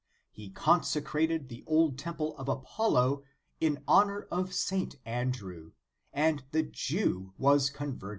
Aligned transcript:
He 0.31 0.49
consecrated 0.49 1.47
the 1.47 1.63
old 1.67 1.99
temple 1.99 2.35
of 2.39 2.49
Apollo, 2.49 3.23
in 3.59 3.83
honor 3.87 4.27
of 4.31 4.51
St 4.51 4.95
Andrew, 5.05 5.73
and 6.11 6.43
the 6.49 6.63
Jew 6.63 7.33
was 7.37 7.69
converted. 7.69 8.09